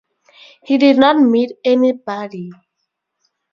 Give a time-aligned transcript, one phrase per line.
[0.63, 2.49] He did not meet anybody.